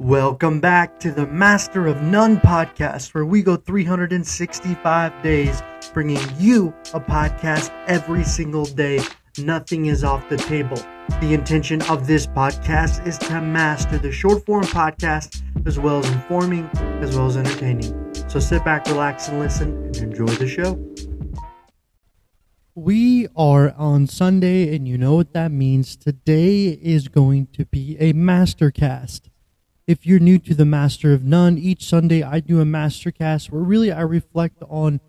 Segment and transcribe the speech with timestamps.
[0.00, 6.68] Welcome back to the Master of None podcast, where we go 365 days bringing you
[6.94, 9.02] a podcast every single day.
[9.36, 10.78] Nothing is off the table.
[11.20, 16.10] The intention of this podcast is to master the short form podcast as well as
[16.10, 16.64] informing,
[17.02, 18.14] as well as entertaining.
[18.30, 20.82] So sit back, relax, and listen and enjoy the show.
[22.74, 25.94] We are on Sunday, and you know what that means.
[25.94, 29.29] Today is going to be a mastercast.
[29.90, 33.60] If you're new to the Master of None, each Sunday I do a mastercast where
[33.60, 35.00] really I reflect on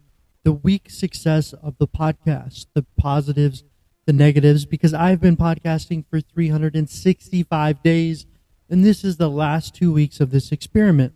[0.44, 3.64] the week success of the podcast, the positives,
[4.08, 8.26] the negatives, because I've been podcasting for 365 days,
[8.72, 11.14] and this is the last two weeks of this experiment.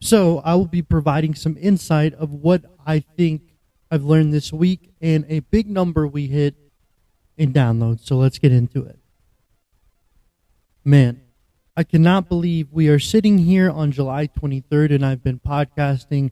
[0.00, 3.42] So I will be providing some insight of what I think
[3.90, 6.54] I've learned this week and a big number we hit
[7.36, 8.06] in downloads.
[8.06, 8.98] So let's get into it.
[10.82, 11.20] Man,
[11.78, 16.30] I cannot believe we are sitting here on July 23rd and I've been podcasting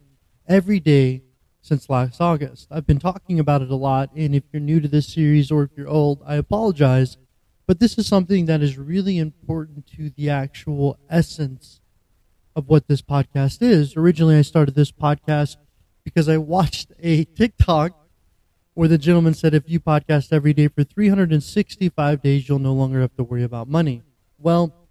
[0.48, 1.22] every day
[1.60, 2.66] since last August.
[2.70, 5.64] I've been talking about it a lot, and if you're new to this series or
[5.64, 7.18] if you're old, I apologize.
[7.66, 11.82] But this is something that is really important to the actual essence
[12.56, 13.98] of what this podcast is.
[13.98, 15.58] Originally, I started this podcast
[16.04, 17.92] because I watched a TikTok
[18.72, 23.02] where the gentleman said, if you podcast every day for 365 days, you'll no longer
[23.02, 24.02] have to worry about money.
[24.38, 24.83] Well,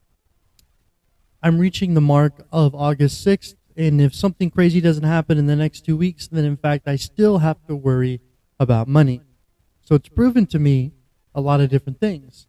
[1.45, 5.57] I'm reaching the mark of August 6th, and if something crazy doesn't happen in the
[5.57, 8.21] next two weeks, then in fact, I still have to worry
[8.61, 9.19] about money.
[9.81, 10.93] So it's proven to me
[11.35, 12.47] a lot of different things.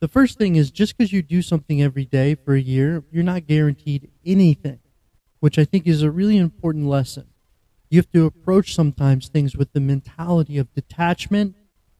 [0.00, 3.22] The first thing is just because you do something every day for a year, you're
[3.22, 4.78] not guaranteed anything,
[5.40, 7.26] which I think is a really important lesson.
[7.90, 11.56] You have to approach sometimes things with the mentality of detachment,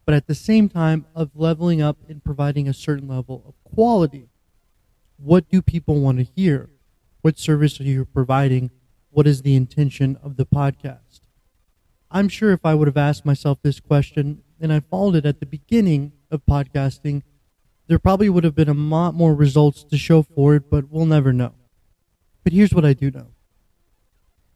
[0.06, 4.30] but at the same time of leveling up and providing a certain level of quality.
[5.20, 6.70] What do people want to hear?
[7.22, 8.70] What service are you providing?
[9.10, 11.20] What is the intention of the podcast?
[12.08, 15.40] I'm sure if I would have asked myself this question and I followed it at
[15.40, 17.22] the beginning of podcasting,
[17.88, 21.06] there probably would have been a lot more results to show for it, but we'll
[21.06, 21.54] never know.
[22.44, 23.28] But here's what I do know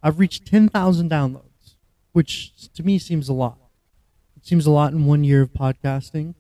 [0.01, 1.75] I've reached 10,000 downloads,
[2.13, 3.59] which to me seems a lot.
[4.37, 6.35] It seems a lot in one year of podcasting.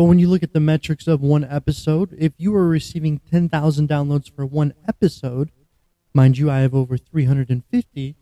[0.00, 3.86] But when you look at the metrics of one episode, if you are receiving 10,000
[3.86, 5.50] downloads for one episode,
[6.14, 8.16] mind you, I have over 350,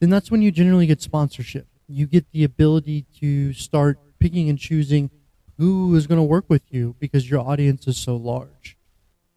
[0.00, 1.66] then that's when you generally get sponsorship.
[1.86, 5.10] You get the ability to start picking and choosing
[5.58, 8.78] who is going to work with you because your audience is so large.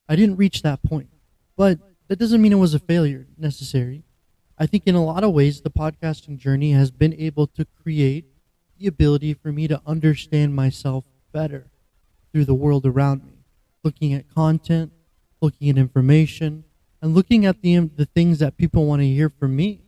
[0.07, 1.09] I didn't reach that point,
[1.57, 4.06] but that doesn't mean it was a failure necessary.
[4.57, 8.24] I think in a lot of ways, the podcasting journey has been able to create
[8.79, 11.03] the ability for me to understand myself
[11.35, 11.68] better
[12.31, 13.44] through the world around me,
[13.84, 14.94] looking at content,
[15.41, 16.63] looking at information,
[17.01, 19.81] and looking at the, the things that people want to hear from me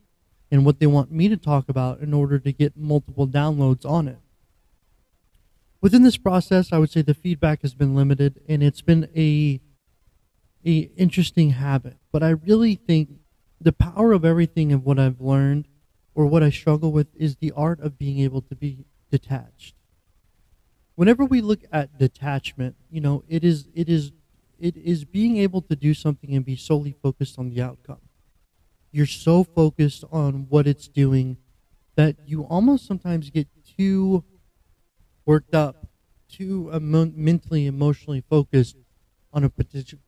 [0.52, 4.10] and what they want me to talk about in order to get multiple downloads on
[4.10, 4.18] it.
[5.80, 9.62] Within this process, I would say the feedback has been limited and it's been a
[10.66, 11.96] a interesting habit.
[12.12, 13.10] But I really think
[13.62, 15.70] the power of everything of what I've learned
[16.14, 19.76] or what I struggle with is the art of being able to be detached.
[20.98, 24.12] Whenever we look at detachment, you know, it is it is
[24.60, 28.02] it is being able to do something and be solely focused on the outcome.
[28.92, 31.38] You're so focused on what it's doing
[31.96, 33.48] that you almost sometimes get
[33.78, 34.24] too
[35.26, 35.88] worked up,
[36.30, 38.76] too emo- mentally, emotionally focused
[39.34, 39.50] on a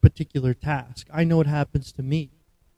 [0.01, 1.07] particular task.
[1.13, 2.31] I know what happens to me.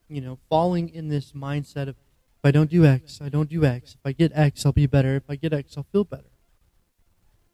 [0.10, 3.64] You know, falling in this mindset of if I don't do X, I don't do
[3.64, 3.94] X.
[3.94, 5.16] If I get X, I'll be better.
[5.16, 6.31] If I get X, I'll feel better.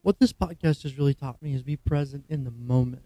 [0.08, 3.04] What this podcast has really taught me is be present in the moment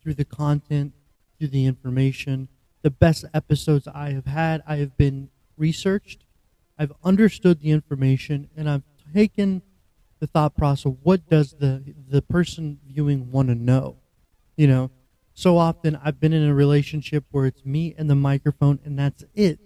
[0.00, 0.92] through the content,
[1.36, 2.46] through the information.
[2.82, 6.24] The best episodes I have had, I have been researched,
[6.78, 9.62] I've understood the information, and I've taken
[10.20, 13.96] the thought process what does the the person viewing want to know
[14.56, 14.92] you know?
[15.34, 19.24] So often i've been in a relationship where it's me and the microphone and that's
[19.34, 19.58] it.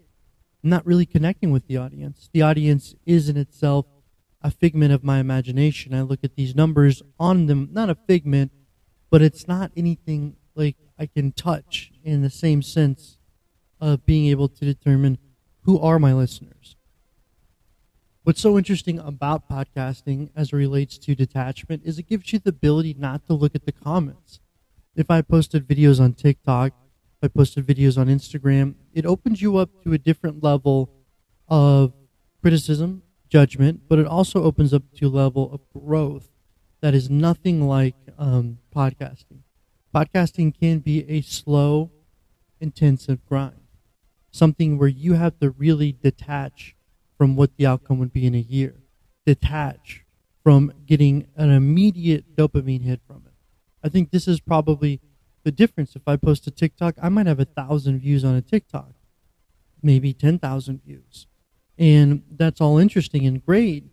[0.64, 2.30] I'm not really connecting with the audience.
[2.32, 3.84] The audience is in itself
[4.42, 8.52] a figment of my imagination i look at these numbers on them not a figment
[9.10, 13.18] but it's not anything like i can touch in the same sense
[13.80, 15.18] of being able to determine
[15.62, 16.76] who are my listeners
[18.28, 22.50] What's so interesting about podcasting as it relates to detachment is it gives you the
[22.50, 24.38] ability not to look at the comments.
[24.94, 29.56] If I posted videos on TikTok, if I posted videos on Instagram, it opens you
[29.56, 30.90] up to a different level
[31.48, 31.94] of
[32.42, 36.28] criticism, judgment, but it also opens up to a level of growth
[36.80, 39.40] that is nothing like um, podcasting.
[39.94, 41.90] Podcasting can be a slow
[42.60, 43.60] intensive grind.
[44.30, 46.76] Something where you have to really detach
[47.16, 48.76] from what the outcome would be in a year.
[49.26, 50.04] Detach
[50.42, 53.32] from getting an immediate dopamine hit from it.
[53.82, 55.00] I think this is probably
[55.44, 55.96] the difference.
[55.96, 58.92] If I post a TikTok, I might have a thousand views on a TikTok,
[59.82, 61.26] maybe 10,000 views.
[61.78, 63.84] And that's all interesting and great,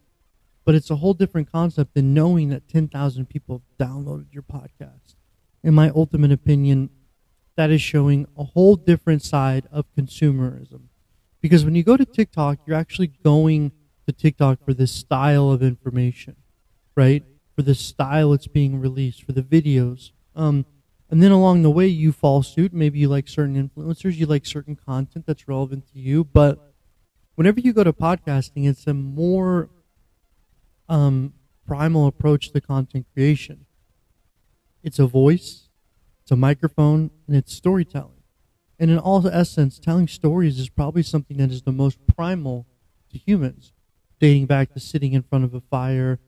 [0.63, 5.15] but it's a whole different concept than knowing that 10,000 people downloaded your podcast.
[5.63, 6.89] In my ultimate opinion,
[7.55, 10.81] that is showing a whole different side of consumerism.
[11.41, 13.71] Because when you go to TikTok, you're actually going
[14.07, 16.35] to TikTok for this style of information,
[16.95, 17.23] right?
[17.55, 20.11] For the style it's being released, for the videos.
[20.35, 20.65] Um,
[21.09, 22.73] and then along the way, you fall suit.
[22.73, 26.23] Maybe you like certain influencers, you like certain content that's relevant to you.
[26.23, 26.73] But
[27.35, 29.69] whenever you go to podcasting, it's a more
[30.89, 31.33] um,
[31.67, 33.65] primal approach to content creation.
[34.83, 35.69] It's a voice,
[36.21, 38.11] it's a microphone, and it's storytelling.
[38.77, 42.65] And in all essence, telling stories is probably something that is the most primal
[43.11, 43.71] to humans,
[44.19, 46.19] dating back to sitting in front of a fire,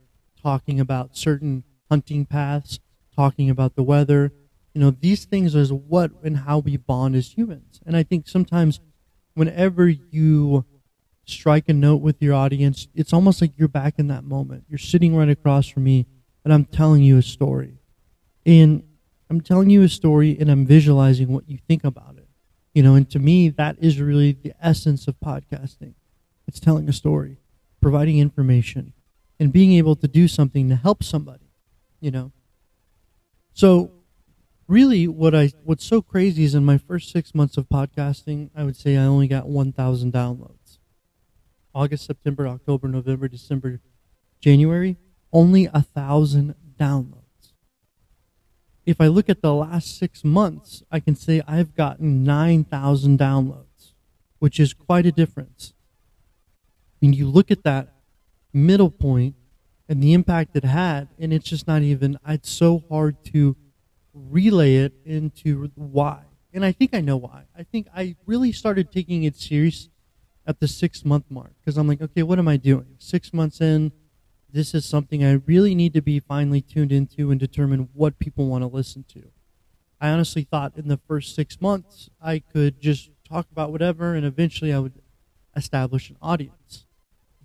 [0.42, 2.80] talking about certain hunting paths,
[3.15, 4.31] talking about the weather.
[4.74, 7.81] You know, these things is what and how we bond as humans.
[7.86, 8.80] And I think sometimes
[9.33, 10.65] whenever you
[11.28, 14.64] strike a note with your audience, it's almost like you're back in that moment.
[14.70, 16.08] You're sitting right across from me
[16.44, 17.80] and I'm telling you a story.
[18.46, 18.84] And
[19.30, 22.28] I'm telling you a story and I'm visualizing what you think about it.
[22.74, 25.96] You know, and to me, that is really the essence of podcasting.
[26.48, 27.40] It's telling a story,
[27.82, 28.94] providing information,
[29.40, 31.52] and being able to do something to help somebody,
[32.00, 32.32] you know.
[33.54, 33.92] So,
[34.68, 38.64] really, what I what's so crazy is in my first six months of podcasting, I
[38.64, 40.67] would say I only got 1,000 downloads.
[41.78, 43.80] August, September, October, November, December,
[44.42, 44.98] January,
[45.32, 47.28] only a thousand downloads
[48.88, 53.92] if I look at the last six months, I can say I've gotten 9,000 downloads,
[54.40, 55.74] which is quite a difference.
[57.02, 57.94] Mean, you look at that
[58.54, 59.36] middle point
[59.90, 63.58] and the impact it had, and it's just not even, it's so hard to
[64.14, 66.24] relay it into why.
[66.54, 67.44] And I think I know why.
[67.58, 69.90] I think I really started taking it serious
[70.48, 72.96] at the six month mark because I'm like, okay, what am I doing?
[72.98, 73.92] Six months in,
[74.52, 78.48] this is something I really need to be finely tuned into and determine what people
[78.48, 79.24] want to listen to.
[80.00, 84.26] I honestly thought in the first six months I could just talk about whatever and
[84.26, 85.02] eventually I would
[85.56, 86.86] establish an audience.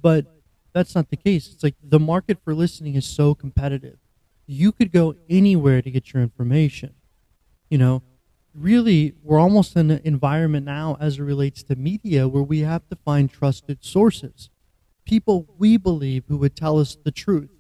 [0.01, 0.27] But
[0.73, 1.51] that's not the case.
[1.53, 3.99] It's like the market for listening is so competitive.
[4.47, 6.95] You could go anywhere to get your information.
[7.69, 8.03] You know,
[8.55, 12.89] really, we're almost in an environment now as it relates to media where we have
[12.89, 14.51] to find trusted sources
[15.05, 17.51] people we believe who would tell us the truth,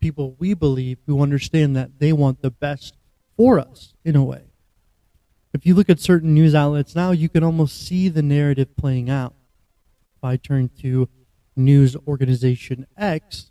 [0.00, 2.96] people we believe who understand that they want the best
[3.36, 4.42] for us in a way.
[5.52, 9.08] If you look at certain news outlets now, you can almost see the narrative playing
[9.08, 9.34] out.
[10.16, 11.08] If I turn to
[11.56, 13.50] news organization X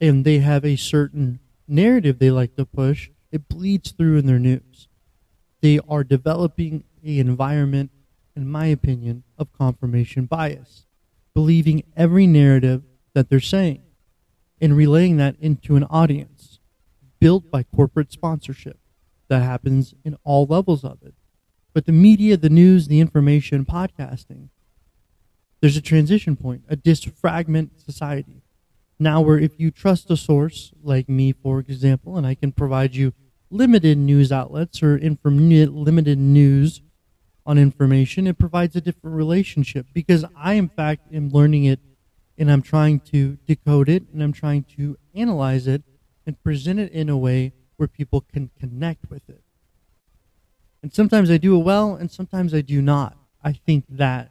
[0.00, 4.38] and they have a certain narrative they like to push, it bleeds through in their
[4.38, 4.88] news.
[5.64, 7.90] They are developing a environment,
[8.36, 10.84] in my opinion, of confirmation bias
[11.32, 12.82] believing every narrative
[13.14, 13.80] that they're saying
[14.60, 16.58] and relaying that into an audience
[17.18, 18.78] built by corporate sponsorship.
[19.28, 21.14] That happens in all levels of it.
[21.72, 24.50] But the media, the news, the information, podcasting,
[25.62, 28.42] there's a transition point, a disfragment society.
[28.98, 32.94] Now, where if you trust a source, like me, for example, and I can provide
[32.94, 33.14] you
[33.50, 36.82] limited news outlets or inform- limited news
[37.46, 41.80] on information, it provides a different relationship because I, in fact, am learning it
[42.38, 45.82] and I'm trying to decode it and I'm trying to analyze it
[46.26, 49.42] and present it in a way where people can connect with it.
[50.82, 53.16] And sometimes I do it well and sometimes I do not.
[53.42, 54.30] I think that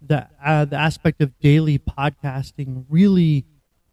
[0.00, 3.44] the, uh, the aspect of daily podcasting really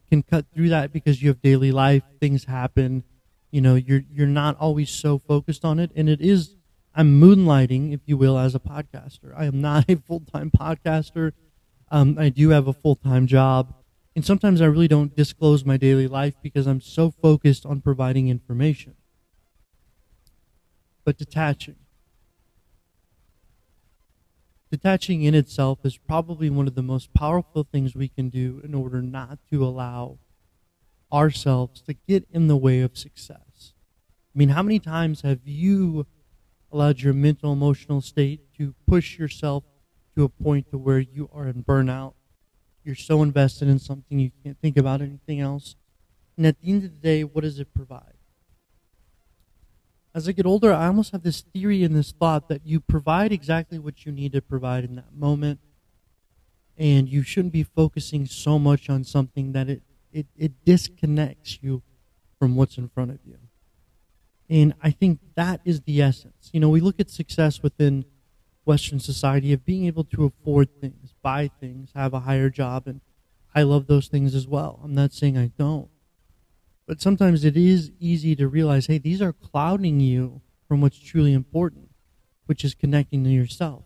[0.10, 3.04] can cut through that because you have daily life, things happen,
[3.52, 5.92] you know, you're, you're not always so focused on it.
[5.96, 6.56] And it is
[6.96, 9.34] I'm moonlighting, if you will, as a podcaster.
[9.36, 11.34] I am not a full time podcaster.
[11.92, 13.74] Um, I do have a full time job.
[14.16, 18.28] And sometimes I really don't disclose my daily life because I'm so focused on providing
[18.28, 18.96] information.
[21.06, 21.78] But detaching.
[24.72, 28.76] Detaching in itself is probably one of the most powerful things we can do in
[28.76, 30.20] order not to allow
[31.12, 33.74] ourselves to get in the way of success.
[34.34, 36.06] I mean, how many times have you
[36.72, 39.64] allowed your mental emotional state to push yourself
[40.16, 42.14] to a point to where you are in burnout?
[42.84, 45.76] You're so invested in something you can't think about anything else.
[46.38, 48.14] And at the end of the day what does it provide?
[50.14, 53.32] As I get older, I almost have this theory and this thought that you provide
[53.32, 55.60] exactly what you need to provide in that moment,
[56.78, 61.82] and you shouldn't be focusing so much on something that it, it, it disconnects you
[62.38, 63.38] from what's in front of you.
[64.50, 66.50] And I think that is the essence.
[66.52, 68.06] You know, we look at success within
[68.66, 73.02] Western society of being able to afford things, buy things, have a higher job, and
[73.54, 74.80] I love those things as well.
[74.84, 75.90] I'm not saying I don't.
[76.88, 81.34] But sometimes it is easy to realize, hey, these are clouding you from what's truly
[81.34, 81.90] important,
[82.48, 83.84] which is connecting to yourself,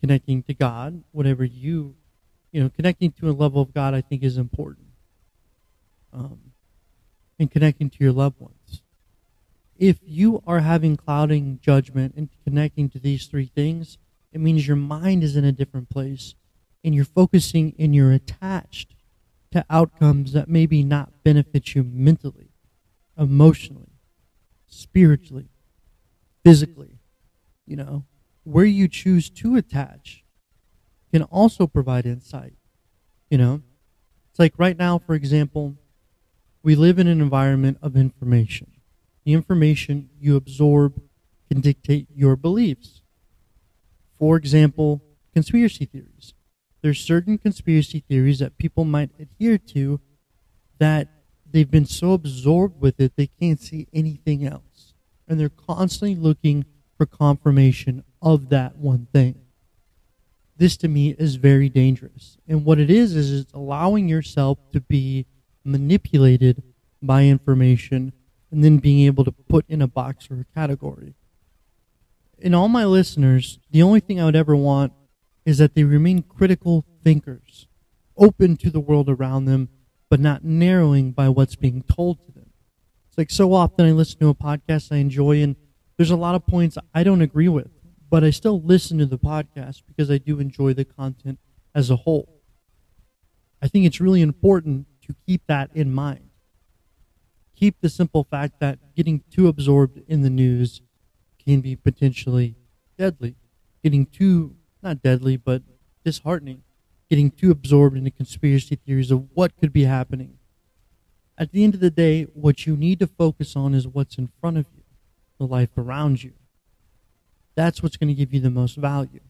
[0.00, 1.94] connecting to God, whatever you,
[2.52, 4.83] you know, connecting to a level of God, I think is important.
[6.14, 6.38] Um,
[7.38, 8.82] and connecting to your loved ones.
[9.76, 13.98] If you are having clouding judgment and connecting to these three things,
[14.32, 16.36] it means your mind is in a different place
[16.84, 18.94] and you're focusing and you're attached
[19.50, 22.50] to outcomes that maybe not benefit you mentally,
[23.18, 23.98] emotionally,
[24.68, 25.48] spiritually,
[26.44, 26.98] physically.
[27.66, 28.04] You know,
[28.44, 30.22] where you choose to attach
[31.12, 32.54] can also provide insight.
[33.30, 33.62] You know,
[34.30, 35.76] it's like right now, for example,
[36.64, 38.72] we live in an environment of information.
[39.24, 41.00] The information you absorb
[41.48, 43.02] can dictate your beliefs.
[44.18, 45.02] For example,
[45.34, 46.32] conspiracy theories.
[46.80, 50.00] There's certain conspiracy theories that people might adhere to
[50.78, 51.08] that
[51.50, 54.94] they've been so absorbed with it they can't see anything else.
[55.28, 56.64] And they're constantly looking
[56.96, 59.36] for confirmation of that one thing.
[60.56, 62.38] This to me is very dangerous.
[62.48, 65.26] And what it is, is it's allowing yourself to be
[65.64, 66.62] manipulated
[67.02, 68.12] by information
[68.50, 71.14] and then being able to put in a box or a category.
[72.38, 74.92] In all my listeners, the only thing I would ever want
[75.44, 77.66] is that they remain critical thinkers,
[78.16, 79.68] open to the world around them,
[80.08, 82.50] but not narrowing by what's being told to them.
[83.08, 85.56] It's like so often I listen to a podcast I enjoy, and
[85.96, 87.70] there's a lot of points I don't agree with,
[88.10, 91.38] but I still listen to the podcast because I do enjoy the content
[91.74, 92.40] as a whole.
[93.62, 96.30] I think it's really important to keep that in mind.
[97.56, 100.82] Keep the simple fact that getting too absorbed in the news
[101.44, 102.56] can be potentially
[102.98, 103.36] deadly.
[103.82, 105.62] Getting too, not deadly, but
[106.04, 106.62] disheartening.
[107.08, 110.38] Getting too absorbed in the conspiracy theories of what could be happening.
[111.36, 114.30] At the end of the day, what you need to focus on is what's in
[114.40, 114.82] front of you,
[115.38, 116.32] the life around you.
[117.54, 119.20] That's what's going to give you the most value.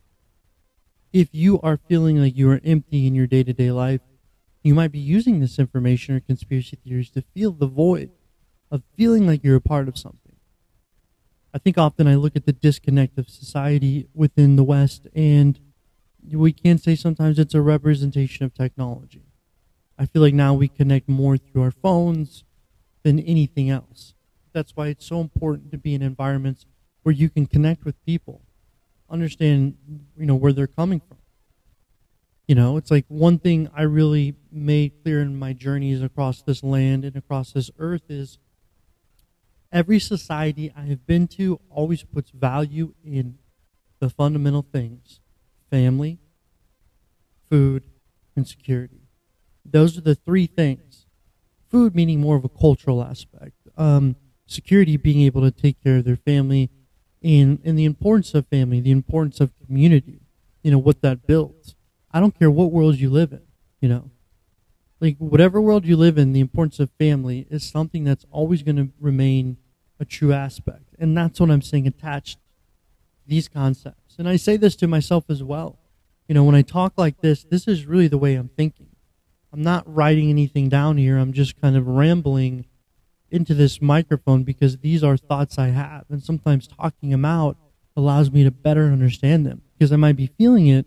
[1.13, 4.01] If you are feeling like you are empty in your day to day life,
[4.65, 8.11] you might be using this information or conspiracy theories to feel the void
[8.71, 10.21] of feeling like you're a part of something.
[11.53, 15.61] I think often I look at the disconnect of society within the West, and
[16.33, 19.23] we can say sometimes it's a representation of technology.
[19.99, 22.43] I feel like now we connect more through our phones
[23.05, 24.15] than anything else.
[24.53, 26.67] That's why it's so important to be in environments
[27.03, 28.41] where you can connect with people,
[29.11, 29.77] understand,
[30.19, 31.19] you know, where they're coming from.
[32.47, 36.63] You know, it's like one thing I really made clear in my journeys across this
[36.63, 38.39] land and across this earth is
[39.73, 43.39] every society I have been to always puts value in
[43.99, 45.21] the fundamental things
[45.71, 46.19] family,
[47.49, 47.85] food,
[48.37, 49.01] and security.
[49.65, 51.07] Those are the three things.
[51.71, 53.57] Food meaning more of a cultural aspect.
[53.77, 56.71] Um, security being able to take care of their family
[57.23, 60.21] and, and the importance of family, the importance of community,
[60.63, 61.75] you know, what that builds.
[62.15, 63.43] I don't care what world you live in,
[63.81, 64.11] you know.
[65.01, 68.77] Like whatever world you live in, the importance of family is something that's always going
[68.77, 69.57] to remain
[69.99, 70.95] a true aspect.
[70.97, 72.39] And that's what I'm saying attached
[73.27, 74.15] these concepts.
[74.17, 75.81] And I say this to myself as well.
[76.29, 78.91] You know, when I talk like this, this is really the way I'm thinking.
[79.53, 81.19] I'm not writing anything down here.
[81.19, 82.67] I'm just kind of rambling
[83.29, 86.05] into this microphone because these are thoughts I have.
[86.09, 87.57] And sometimes talking them out
[87.97, 90.87] allows me to better understand them because I might be feeling it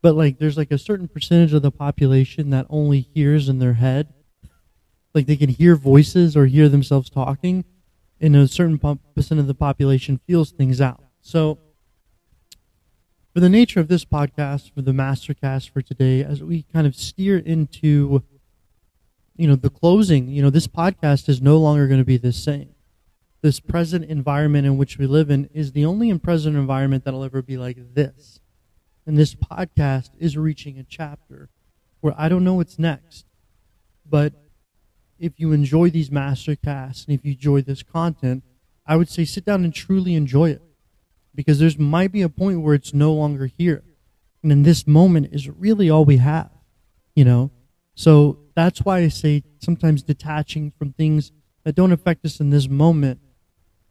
[0.00, 3.74] but like there's like a certain percentage of the population that only hears in their
[3.74, 4.12] head.
[5.14, 7.64] Like they can hear voices or hear themselves talking
[8.20, 8.78] and a certain
[9.14, 11.02] percent of the population feels things out.
[11.20, 11.58] So
[13.32, 16.94] for the nature of this podcast for the mastercast for today as we kind of
[16.94, 18.22] steer into
[19.36, 22.32] you know the closing you know this podcast is no longer going to be the
[22.32, 22.70] same.
[23.40, 27.42] This present environment in which we live in is the only present environment that'll ever
[27.42, 28.40] be like this
[29.08, 31.48] and this podcast is reaching a chapter
[32.00, 33.24] where I don't know what's next.
[34.06, 34.34] But
[35.18, 38.44] if you enjoy these mastercasts and if you enjoy this content,
[38.86, 40.62] I would say sit down and truly enjoy it.
[41.34, 43.82] Because there's might be a point where it's no longer here.
[44.42, 46.50] And in this moment is really all we have.
[47.16, 47.50] You know?
[47.94, 51.32] So that's why I say sometimes detaching from things
[51.64, 53.20] that don't affect us in this moment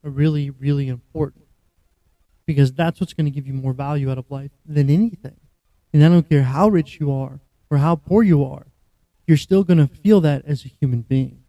[0.03, 1.46] are really, really important
[2.47, 5.39] because that's what's going to give you more value out of life than anything.
[5.93, 7.39] And I don't care how rich you are
[7.69, 8.67] or how poor you are,
[9.27, 11.43] you're still going to feel that as a human being.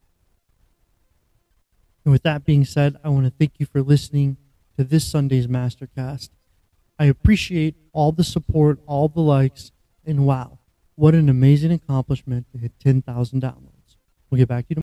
[2.04, 4.36] And with that being said, I want to thank you for listening
[4.76, 6.30] to this Sunday's Mastercast.
[6.98, 9.70] I appreciate all the support, all the likes,
[10.04, 10.58] and wow,
[10.96, 13.96] what an amazing accomplishment to hit 10,000 downloads.
[14.30, 14.76] We'll get back to you tomorrow.